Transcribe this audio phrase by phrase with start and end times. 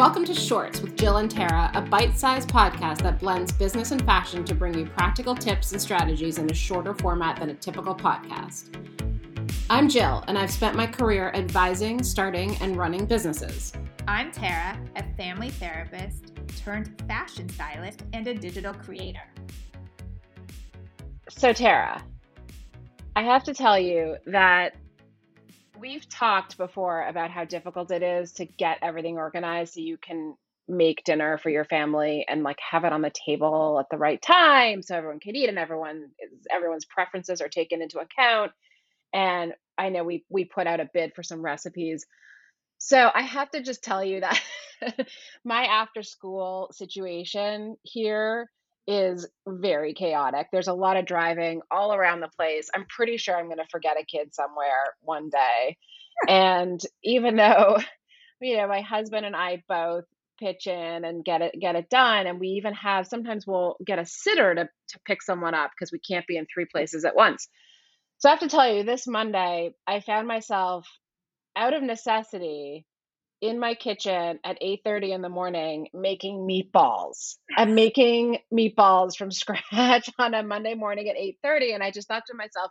[0.00, 4.02] Welcome to Shorts with Jill and Tara, a bite sized podcast that blends business and
[4.06, 7.94] fashion to bring you practical tips and strategies in a shorter format than a typical
[7.94, 8.74] podcast.
[9.68, 13.74] I'm Jill, and I've spent my career advising, starting, and running businesses.
[14.08, 19.28] I'm Tara, a family therapist turned fashion stylist and a digital creator.
[21.28, 22.02] So, Tara,
[23.16, 24.76] I have to tell you that
[25.80, 30.34] we've talked before about how difficult it is to get everything organized so you can
[30.68, 34.22] make dinner for your family and like have it on the table at the right
[34.22, 36.10] time so everyone can eat and everyone
[36.50, 38.52] everyone's preferences are taken into account.
[39.12, 42.06] And i know we we put out a bid for some recipes.
[42.78, 44.40] So i have to just tell you that
[45.44, 48.48] my after school situation here
[48.90, 50.48] is very chaotic.
[50.50, 52.68] There's a lot of driving all around the place.
[52.74, 55.76] I'm pretty sure I'm going to forget a kid somewhere one day.
[56.28, 57.78] and even though,
[58.40, 60.04] you know, my husband and I both
[60.40, 63.98] pitch in and get it get it done and we even have sometimes we'll get
[63.98, 67.14] a sitter to to pick someone up because we can't be in three places at
[67.14, 67.46] once.
[68.18, 70.88] So I have to tell you this Monday I found myself
[71.54, 72.86] out of necessity
[73.40, 77.36] in my kitchen at 8:30 in the morning making meatballs.
[77.56, 82.24] I'm making meatballs from scratch on a Monday morning at 8:30 and I just thought
[82.26, 82.70] to myself,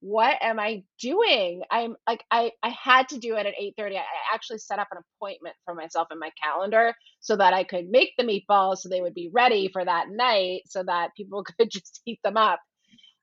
[0.00, 1.62] what am I doing?
[1.70, 3.96] I'm like I I had to do it at 8:30.
[3.96, 4.02] I
[4.34, 8.10] actually set up an appointment for myself in my calendar so that I could make
[8.16, 12.00] the meatballs so they would be ready for that night so that people could just
[12.04, 12.60] heat them up.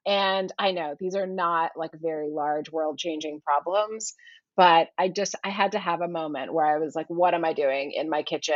[0.05, 4.13] And I know these are not like very large world changing problems,
[4.55, 7.45] but I just I had to have a moment where I was like, what am
[7.45, 8.55] I doing in my kitchen?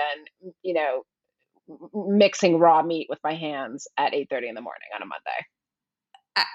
[0.64, 1.04] You know,
[1.94, 5.46] mixing raw meat with my hands at 8:30 in the morning on a Monday.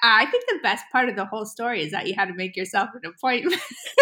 [0.02, 2.56] I think the best part of the whole story is that you had to make
[2.56, 3.60] yourself an appointment.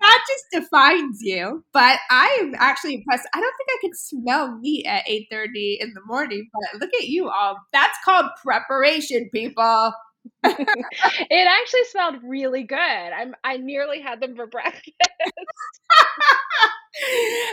[0.00, 1.64] that just defines you.
[1.72, 3.28] But I am actually impressed.
[3.34, 7.08] I don't think I could smell meat at 8:30 in the morning, but look at
[7.08, 7.58] you all.
[7.72, 9.92] That's called preparation, people.
[10.44, 12.78] it actually smelled really good.
[12.78, 14.90] I'm I nearly had them for breakfast.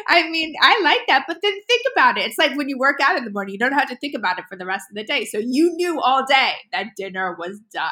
[0.07, 2.25] I mean, I like that, but then think about it.
[2.25, 4.39] It's like when you work out in the morning, you don't have to think about
[4.39, 5.25] it for the rest of the day.
[5.25, 7.89] So you knew all day that dinner was done.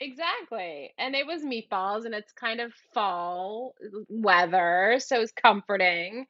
[0.00, 0.92] Exactly.
[0.98, 3.74] And it was meatballs and it's kind of fall
[4.08, 6.26] weather, so it's comforting.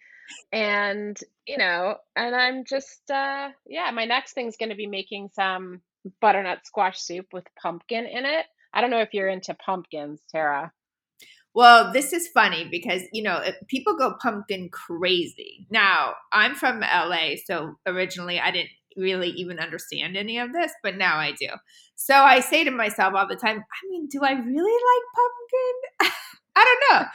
[0.53, 5.31] And, you know, and I'm just uh yeah, my next thing's going to be making
[5.35, 5.81] some
[6.21, 8.47] butternut squash soup with pumpkin in it.
[8.75, 10.73] I don't know if you're into pumpkins, Tara.
[11.55, 15.67] Well, this is funny because, you know, people go pumpkin crazy.
[15.71, 20.97] Now, I'm from LA, so originally I didn't really even understand any of this, but
[20.97, 21.49] now I do.
[21.95, 26.13] So I say to myself all the time, I mean, do I really like pumpkin?
[26.57, 27.07] I don't know.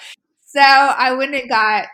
[0.45, 1.87] So I went and got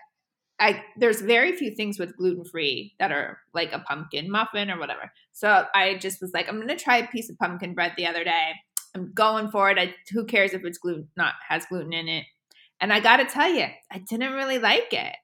[0.60, 4.80] I there's very few things with gluten free that are like a pumpkin muffin or
[4.80, 5.12] whatever.
[5.32, 8.24] So I just was like, I'm gonna try a piece of pumpkin bread the other
[8.24, 8.52] day.
[8.96, 9.80] I'm going for it.
[9.80, 12.26] I, who cares if it's gluten not has gluten in it?
[12.80, 15.16] And I got to tell you, I didn't really like it.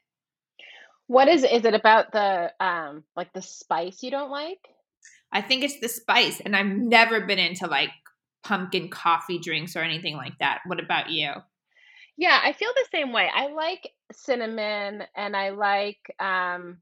[1.08, 4.60] What is is it about the um like the spice you don't like?
[5.32, 7.90] I think it's the spice, and I've never been into like
[8.44, 10.60] pumpkin coffee drinks or anything like that.
[10.66, 11.32] What about you?
[12.18, 13.30] Yeah, I feel the same way.
[13.34, 16.78] I like cinnamon and I like um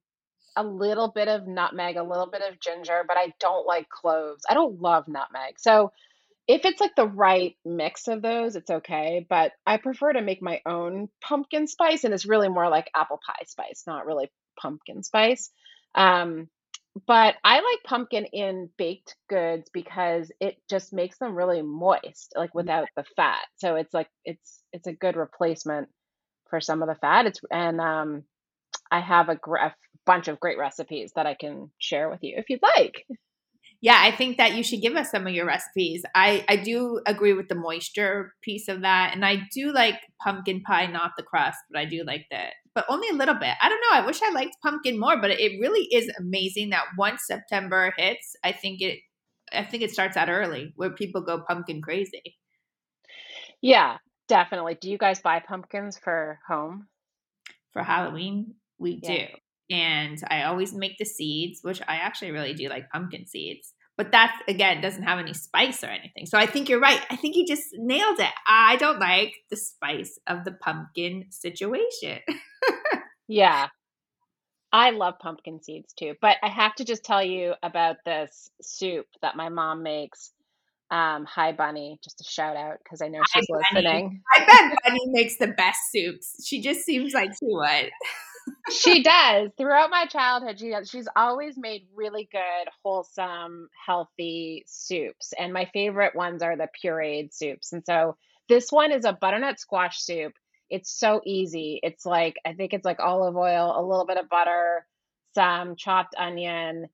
[0.56, 4.44] a little bit of nutmeg, a little bit of ginger, but I don't like cloves.
[4.50, 5.60] I don't love nutmeg.
[5.60, 5.92] So
[6.48, 9.26] if it's like the right mix of those, it's okay.
[9.30, 13.20] But I prefer to make my own pumpkin spice, and it's really more like apple
[13.26, 15.52] pie spice, not really pumpkin spice.
[15.96, 16.50] Um,
[17.06, 22.56] but I like pumpkin in baked goods because it just makes them really moist, like
[22.56, 23.46] without the fat.
[23.58, 25.90] So it's like it's it's a good replacement
[26.50, 27.26] for some of the fat.
[27.26, 28.24] It's and um,
[28.92, 29.76] I have a, gr- a
[30.06, 33.06] bunch of great recipes that I can share with you if you'd like.
[33.80, 36.04] Yeah, I think that you should give us some of your recipes.
[36.16, 40.62] I I do agree with the moisture piece of that, and I do like pumpkin
[40.62, 43.56] pie, not the crust, but I do like that but only a little bit.
[43.60, 43.98] I don't know.
[43.98, 48.36] I wish I liked pumpkin more, but it really is amazing that once September hits,
[48.44, 49.00] I think it
[49.52, 52.38] I think it starts out early where people go pumpkin crazy.
[53.64, 54.78] Yeah, definitely.
[54.80, 56.88] Do you guys buy pumpkins for home?
[57.74, 59.10] For Halloween, we yeah.
[59.10, 59.26] do.
[59.70, 63.74] And I always make the seeds, which I actually really do like pumpkin seeds.
[63.98, 66.28] But that again doesn't have any spice or anything.
[66.28, 67.02] So I think you're right.
[67.10, 68.32] I think you just nailed it.
[68.48, 72.20] I don't like the spice of the pumpkin situation.
[73.28, 73.68] yeah.
[74.72, 76.14] I love pumpkin seeds too.
[76.22, 80.32] But I have to just tell you about this soup that my mom makes.
[80.90, 84.22] Um, hi Bunny, just a shout out because I know she's hi, listening.
[84.34, 86.46] I bet Bunny makes the best soups.
[86.46, 87.92] She just seems like she would.
[88.72, 89.50] she does.
[89.58, 90.74] Throughout my childhood, she.
[90.86, 95.34] She's always made really good, wholesome, healthy soups.
[95.38, 97.74] And my favorite ones are the pureed soups.
[97.74, 98.16] And so
[98.48, 100.34] this one is a butternut squash soup.
[100.70, 101.80] It's so easy.
[101.84, 104.86] It's like, I think it's like olive oil, a little bit of butter,
[105.36, 106.88] some chopped onion,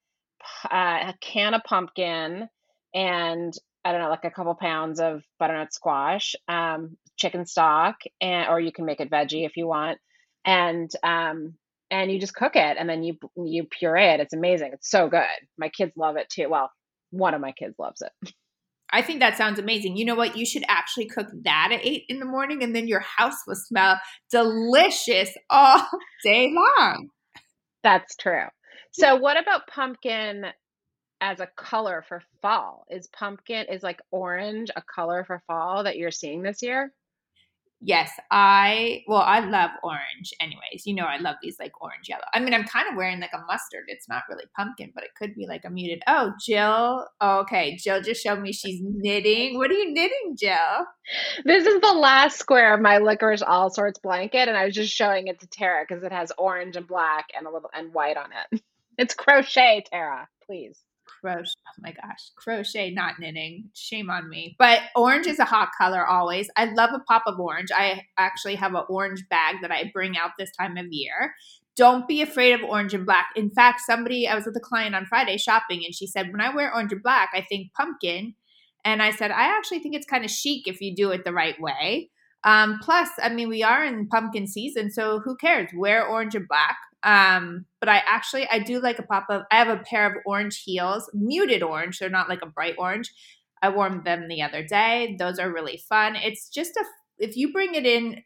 [0.66, 2.50] uh, a can of pumpkin,
[2.94, 3.54] and
[3.86, 8.60] I don't know, like a couple pounds of butternut squash, um, chicken stock, and or
[8.60, 10.00] you can make it veggie if you want,
[10.46, 11.56] and um,
[11.92, 14.20] and you just cook it and then you you puree it.
[14.20, 14.72] It's amazing.
[14.74, 15.26] It's so good.
[15.58, 16.50] My kids love it too.
[16.50, 16.72] Well,
[17.12, 18.34] one of my kids loves it.
[18.92, 19.98] I think that sounds amazing.
[19.98, 20.38] You know what?
[20.38, 23.56] You should actually cook that at eight in the morning, and then your house will
[23.56, 25.88] smell delicious all
[26.24, 27.10] day long.
[27.84, 28.46] That's true.
[28.92, 30.46] So, what about pumpkin
[31.24, 32.86] as a color for fall?
[32.90, 36.94] Is pumpkin is like orange a color for fall that you're seeing this year?
[37.86, 40.86] Yes, I well, I love orange anyways.
[40.86, 42.24] You know I love these like orange yellow.
[42.34, 43.86] I mean, I'm kind of wearing like a mustard.
[43.88, 46.02] It's not really pumpkin, but it could be like a muted.
[46.08, 47.08] Oh, Jill.
[47.22, 49.58] Oh, okay, Jill just showed me she's knitting.
[49.58, 50.86] What are you knitting, Jill?
[51.46, 54.94] This is the last square of my licorice all sorts blanket and I was just
[54.94, 58.18] showing it to Tara cuz it has orange and black and a little and white
[58.18, 58.62] on it.
[58.96, 60.80] It's crochet, Tara, please
[61.24, 61.54] crochet.
[61.68, 63.70] Oh my gosh, crochet, not knitting.
[63.74, 64.56] Shame on me.
[64.60, 66.50] But orange is a hot color always.
[66.58, 67.70] I love a pop of orange.
[67.76, 71.34] I actually have an orange bag that I bring out this time of year.
[71.76, 73.30] Don't be afraid of orange and black.
[73.36, 76.42] In fact, somebody, I was with a client on Friday shopping, and she said, When
[76.42, 78.36] I wear orange and black, I think pumpkin.
[78.86, 81.32] And I said, I actually think it's kind of chic if you do it the
[81.32, 82.10] right way.
[82.44, 85.70] Um, plus, I mean, we are in pumpkin season, so who cares?
[85.76, 86.78] Wear orange and black.
[87.04, 90.22] Um, but I actually I do like a pop of I have a pair of
[90.26, 92.00] orange heels, muted orange.
[92.00, 93.12] They're not like a bright orange.
[93.62, 95.16] I wore them the other day.
[95.20, 96.16] Those are really fun.
[96.16, 96.84] It's just a
[97.18, 98.24] if you bring it in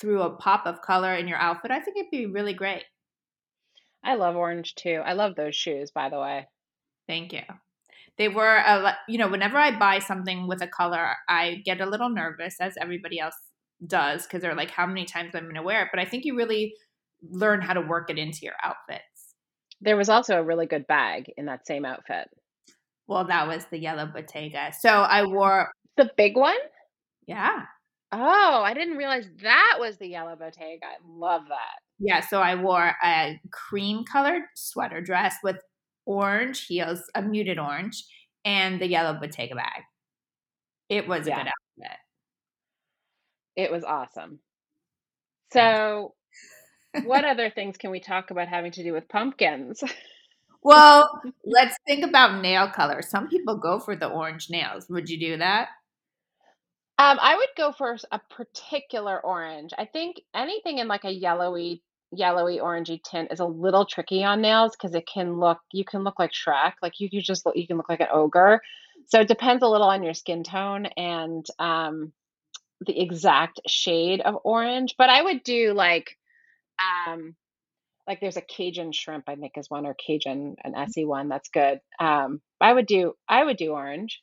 [0.00, 2.84] through a pop of color in your outfit, I think it'd be really great.
[4.02, 5.00] I love orange too.
[5.04, 6.46] I love those shoes, by the way.
[7.06, 7.42] Thank you.
[8.18, 11.86] They were, a, you know, whenever I buy something with a color, I get a
[11.86, 13.34] little nervous, as everybody else
[13.86, 15.88] does, because they're like, how many times I'm going to wear it.
[15.92, 16.74] But I think you really
[17.22, 19.34] learn how to work it into your outfits.
[19.80, 22.28] There was also a really good bag in that same outfit.
[23.06, 24.72] Well, that was the yellow Bottega.
[24.78, 26.56] So I wore the big one?
[27.26, 27.62] Yeah.
[28.12, 30.84] Oh, I didn't realize that was the yellow Bottega.
[30.84, 31.78] I love that.
[31.98, 35.56] Yeah, so I wore a cream colored sweater dress with
[36.06, 38.04] orange heels, a muted orange,
[38.44, 39.82] and the yellow Bottega bag.
[40.88, 41.34] It was yeah.
[41.34, 41.98] a good outfit.
[43.56, 44.40] It was awesome.
[45.52, 46.14] So
[47.04, 49.82] what other things can we talk about having to do with pumpkins?
[50.62, 53.02] well, let's think about nail color.
[53.02, 54.86] Some people go for the orange nails.
[54.88, 55.68] Would you do that?
[56.96, 59.72] Um, I would go for a particular orange.
[59.76, 64.40] I think anything in like a yellowy, yellowy, orangey tint is a little tricky on
[64.40, 65.58] nails because it can look.
[65.72, 66.74] You can look like Shrek.
[66.82, 68.60] Like you, you just look, you can look like an ogre.
[69.06, 72.12] So it depends a little on your skin tone and um,
[72.86, 74.94] the exact shade of orange.
[74.98, 76.16] But I would do like
[77.08, 77.34] um,
[78.06, 81.28] like there's a Cajun shrimp, I think is one, or Cajun an Essie one.
[81.28, 81.80] That's good.
[81.98, 84.22] Um, I would do I would do orange.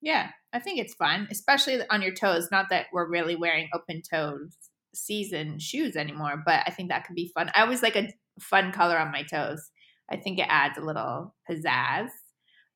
[0.00, 2.48] Yeah, I think it's fun, especially on your toes.
[2.50, 4.56] Not that we're really wearing open toes
[4.94, 7.50] season shoes anymore, but I think that could be fun.
[7.54, 9.70] I always like a fun color on my toes.
[10.10, 12.08] I think it adds a little pizzazz.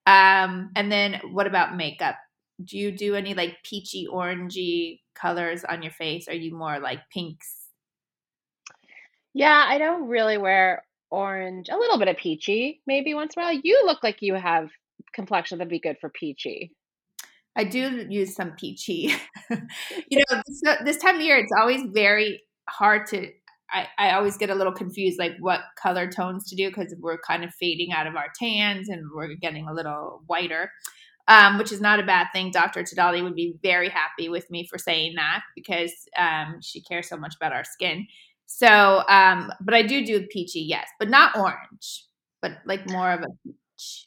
[0.07, 2.17] Um, and then what about makeup?
[2.65, 6.29] Do you do any like peachy orangey colors on your face?
[6.29, 7.67] Are you more like pinks
[9.37, 11.69] yeah, I don't really wear orange.
[11.69, 13.61] A little bit of peachy, maybe once in a while.
[13.63, 14.71] You look like you have
[15.13, 16.73] complexion that'd be good for peachy.
[17.55, 19.13] I do use some peachy.
[19.51, 23.29] you know, this, uh, this time of year, it's always very hard to.
[23.71, 27.19] I, I always get a little confused, like what color tones to do because we're
[27.19, 30.71] kind of fading out of our tans and we're getting a little whiter,
[31.29, 32.51] um, which is not a bad thing.
[32.51, 32.83] Dr.
[32.83, 37.17] Tadali would be very happy with me for saying that because um, she cares so
[37.17, 38.07] much about our skin.
[38.47, 42.07] So, um, but I do do peachy, yes, but not orange,
[42.41, 44.07] but like more of a peach.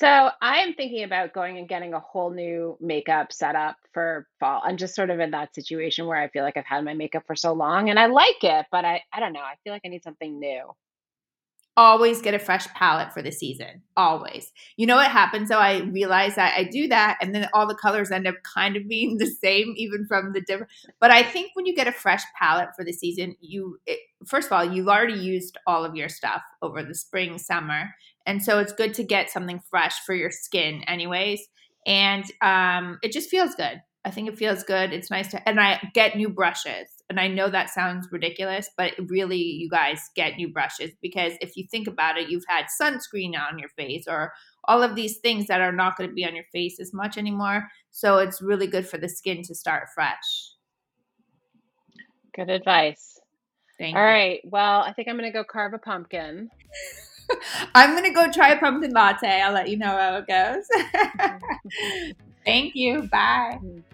[0.00, 4.60] So I am thinking about going and getting a whole new makeup setup for fall.
[4.64, 7.22] I'm just sort of in that situation where I feel like I've had my makeup
[7.26, 9.40] for so long and I like it, but I, I don't know.
[9.40, 10.74] I feel like I need something new
[11.76, 13.82] always get a fresh palette for the season.
[13.96, 14.52] Always.
[14.76, 15.58] You know what happens though?
[15.58, 18.86] I realize that I do that and then all the colors end up kind of
[18.88, 20.70] being the same, even from the different.
[21.00, 24.46] But I think when you get a fresh palette for the season, you, it, first
[24.46, 27.94] of all, you've already used all of your stuff over the spring, summer.
[28.26, 31.46] And so it's good to get something fresh for your skin, anyways.
[31.86, 33.82] And um, it just feels good.
[34.04, 34.92] I think it feels good.
[34.92, 36.88] It's nice to, and I get new brushes.
[37.08, 41.56] And I know that sounds ridiculous, but really, you guys get new brushes because if
[41.56, 44.32] you think about it, you've had sunscreen on your face or
[44.64, 47.16] all of these things that are not going to be on your face as much
[47.16, 47.68] anymore.
[47.90, 50.52] So it's really good for the skin to start fresh.
[52.34, 53.20] Good advice.
[53.78, 54.08] Thank All you.
[54.08, 54.40] right.
[54.44, 56.50] Well, I think I'm going to go carve a pumpkin.
[57.74, 59.40] I'm going to go try a pumpkin latte.
[59.40, 60.64] I'll let you know how it goes.
[62.44, 63.02] Thank you.
[63.10, 63.58] Bye.
[63.62, 63.93] Mm-hmm.